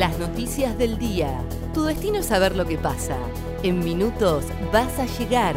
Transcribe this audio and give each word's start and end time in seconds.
Las 0.00 0.18
noticias 0.18 0.78
del 0.78 0.96
día. 0.96 1.44
Tu 1.74 1.84
destino 1.84 2.20
es 2.20 2.24
saber 2.24 2.56
lo 2.56 2.64
que 2.64 2.78
pasa. 2.78 3.18
En 3.62 3.80
minutos 3.80 4.44
vas 4.72 4.98
a 4.98 5.04
llegar. 5.18 5.54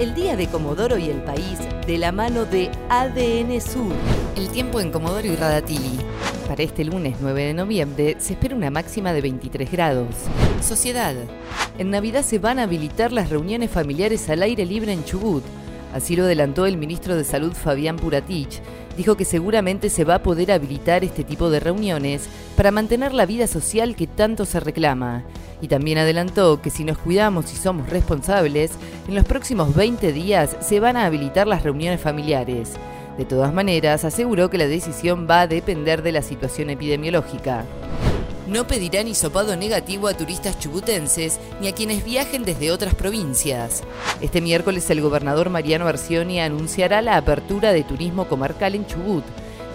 El 0.00 0.12
día 0.12 0.34
de 0.34 0.48
Comodoro 0.48 0.98
y 0.98 1.08
el 1.08 1.22
país 1.22 1.60
de 1.86 1.96
la 1.96 2.10
mano 2.10 2.46
de 2.46 2.68
ADN 2.88 3.60
Sur. 3.60 3.92
El 4.34 4.48
tiempo 4.48 4.80
en 4.80 4.90
Comodoro 4.90 5.28
y 5.28 5.36
Radatili. 5.36 6.00
Para 6.48 6.64
este 6.64 6.84
lunes 6.84 7.18
9 7.20 7.44
de 7.44 7.54
noviembre 7.54 8.16
se 8.18 8.32
espera 8.32 8.56
una 8.56 8.72
máxima 8.72 9.12
de 9.12 9.20
23 9.20 9.70
grados. 9.70 10.16
Sociedad. 10.60 11.14
En 11.78 11.90
Navidad 11.90 12.24
se 12.24 12.40
van 12.40 12.58
a 12.58 12.64
habilitar 12.64 13.12
las 13.12 13.30
reuniones 13.30 13.70
familiares 13.70 14.28
al 14.28 14.42
aire 14.42 14.66
libre 14.66 14.92
en 14.92 15.04
Chubut. 15.04 15.44
Así 15.94 16.16
lo 16.16 16.24
adelantó 16.24 16.66
el 16.66 16.76
ministro 16.76 17.14
de 17.14 17.22
Salud 17.22 17.52
Fabián 17.52 17.94
Puratich. 17.94 18.60
Dijo 18.96 19.16
que 19.16 19.24
seguramente 19.24 19.90
se 19.90 20.04
va 20.04 20.16
a 20.16 20.22
poder 20.22 20.50
habilitar 20.50 21.04
este 21.04 21.22
tipo 21.22 21.50
de 21.50 21.60
reuniones 21.60 22.28
para 22.56 22.70
mantener 22.70 23.12
la 23.12 23.26
vida 23.26 23.46
social 23.46 23.94
que 23.94 24.06
tanto 24.06 24.46
se 24.46 24.58
reclama. 24.60 25.24
Y 25.60 25.68
también 25.68 25.98
adelantó 25.98 26.60
que 26.62 26.70
si 26.70 26.84
nos 26.84 26.98
cuidamos 26.98 27.52
y 27.52 27.56
somos 27.56 27.88
responsables, 27.90 28.72
en 29.08 29.14
los 29.14 29.24
próximos 29.24 29.74
20 29.74 30.12
días 30.12 30.56
se 30.60 30.80
van 30.80 30.96
a 30.96 31.06
habilitar 31.06 31.46
las 31.46 31.62
reuniones 31.62 32.00
familiares. 32.00 32.72
De 33.18 33.24
todas 33.24 33.52
maneras, 33.52 34.04
aseguró 34.04 34.50
que 34.50 34.58
la 34.58 34.66
decisión 34.66 35.26
va 35.28 35.42
a 35.42 35.46
depender 35.46 36.02
de 36.02 36.12
la 36.12 36.22
situación 36.22 36.70
epidemiológica. 36.70 37.64
No 38.46 38.66
pedirán 38.66 39.08
hisopado 39.08 39.56
negativo 39.56 40.06
a 40.06 40.14
turistas 40.14 40.58
chubutenses 40.60 41.40
ni 41.60 41.66
a 41.66 41.72
quienes 41.72 42.04
viajen 42.04 42.44
desde 42.44 42.70
otras 42.70 42.94
provincias. 42.94 43.82
Este 44.20 44.40
miércoles 44.40 44.88
el 44.90 45.00
gobernador 45.00 45.50
Mariano 45.50 45.88
Arcioni 45.88 46.40
anunciará 46.40 47.02
la 47.02 47.16
apertura 47.16 47.72
de 47.72 47.82
turismo 47.82 48.28
comarcal 48.28 48.76
en 48.76 48.86
Chubut 48.86 49.24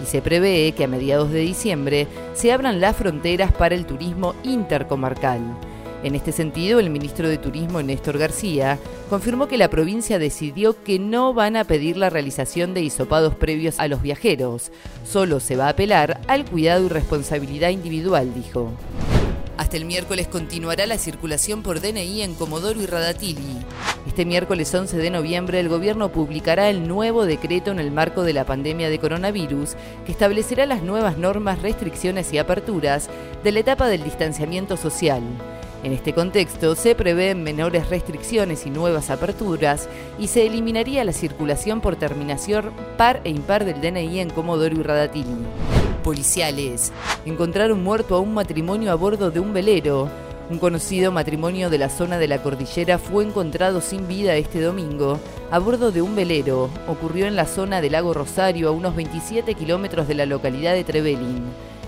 y 0.02 0.06
se 0.06 0.22
prevé 0.22 0.72
que 0.72 0.84
a 0.84 0.88
mediados 0.88 1.30
de 1.30 1.40
diciembre 1.40 2.08
se 2.32 2.50
abran 2.50 2.80
las 2.80 2.96
fronteras 2.96 3.52
para 3.52 3.74
el 3.74 3.84
turismo 3.84 4.34
intercomarcal. 4.42 5.40
En 6.02 6.16
este 6.16 6.32
sentido, 6.32 6.80
el 6.80 6.90
ministro 6.90 7.28
de 7.28 7.38
Turismo, 7.38 7.80
Néstor 7.80 8.18
García, 8.18 8.78
confirmó 9.08 9.46
que 9.46 9.56
la 9.56 9.70
provincia 9.70 10.18
decidió 10.18 10.82
que 10.82 10.98
no 10.98 11.32
van 11.32 11.56
a 11.56 11.64
pedir 11.64 11.96
la 11.96 12.10
realización 12.10 12.74
de 12.74 12.82
hisopados 12.82 13.36
previos 13.36 13.78
a 13.78 13.86
los 13.86 14.02
viajeros, 14.02 14.72
solo 15.08 15.38
se 15.38 15.54
va 15.54 15.66
a 15.66 15.70
apelar 15.70 16.20
al 16.26 16.44
cuidado 16.44 16.86
y 16.86 16.88
responsabilidad 16.88 17.70
individual, 17.70 18.34
dijo. 18.34 18.72
Hasta 19.58 19.76
el 19.76 19.84
miércoles 19.84 20.26
continuará 20.26 20.86
la 20.86 20.98
circulación 20.98 21.62
por 21.62 21.80
DNI 21.80 22.22
en 22.22 22.34
Comodoro 22.34 22.80
y 22.80 22.86
Radatili. 22.86 23.58
Este 24.08 24.24
miércoles 24.24 24.74
11 24.74 24.96
de 24.96 25.10
noviembre 25.10 25.60
el 25.60 25.68
gobierno 25.68 26.10
publicará 26.10 26.68
el 26.68 26.88
nuevo 26.88 27.26
decreto 27.26 27.70
en 27.70 27.78
el 27.78 27.92
marco 27.92 28.24
de 28.24 28.32
la 28.32 28.44
pandemia 28.44 28.90
de 28.90 28.98
coronavirus 28.98 29.76
que 30.04 30.10
establecerá 30.10 30.66
las 30.66 30.82
nuevas 30.82 31.16
normas, 31.16 31.62
restricciones 31.62 32.32
y 32.32 32.38
aperturas 32.38 33.08
de 33.44 33.52
la 33.52 33.60
etapa 33.60 33.86
del 33.86 34.02
distanciamiento 34.02 34.76
social. 34.76 35.22
En 35.82 35.92
este 35.92 36.12
contexto, 36.12 36.76
se 36.76 36.94
prevén 36.94 37.42
menores 37.42 37.88
restricciones 37.88 38.66
y 38.66 38.70
nuevas 38.70 39.10
aperturas 39.10 39.88
y 40.16 40.28
se 40.28 40.46
eliminaría 40.46 41.02
la 41.04 41.12
circulación 41.12 41.80
por 41.80 41.96
terminación 41.96 42.70
par 42.96 43.20
e 43.24 43.30
impar 43.30 43.64
del 43.64 43.80
DNI 43.80 44.20
en 44.20 44.30
Comodoro 44.30 44.76
y 44.76 44.82
Radatili. 44.82 45.34
Policiales 46.04 46.92
encontraron 47.26 47.82
muerto 47.82 48.14
a 48.14 48.20
un 48.20 48.32
matrimonio 48.32 48.92
a 48.92 48.94
bordo 48.94 49.32
de 49.32 49.40
un 49.40 49.52
velero. 49.52 50.08
Un 50.50 50.58
conocido 50.58 51.10
matrimonio 51.10 51.68
de 51.68 51.78
la 51.78 51.88
zona 51.88 52.18
de 52.18 52.28
la 52.28 52.42
cordillera 52.42 52.98
fue 52.98 53.24
encontrado 53.24 53.80
sin 53.80 54.06
vida 54.06 54.36
este 54.36 54.60
domingo 54.60 55.18
a 55.50 55.58
bordo 55.58 55.90
de 55.90 56.02
un 56.02 56.14
velero. 56.14 56.70
Ocurrió 56.86 57.26
en 57.26 57.34
la 57.34 57.46
zona 57.46 57.80
del 57.80 57.92
lago 57.92 58.14
Rosario, 58.14 58.68
a 58.68 58.72
unos 58.72 58.94
27 58.94 59.54
kilómetros 59.54 60.06
de 60.06 60.14
la 60.14 60.26
localidad 60.26 60.74
de 60.74 60.84
Trevelin. 60.84 61.42